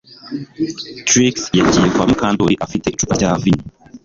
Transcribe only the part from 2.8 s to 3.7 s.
icupa rya vino